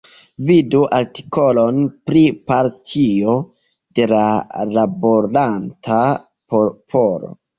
Vidu 0.45 0.79
artikolon 0.99 1.81
pri 2.09 2.23
Partio 2.47 3.35
de 3.99 4.07
la 4.13 4.23
Laboranta 4.71 6.01
Popolo. 6.55 7.33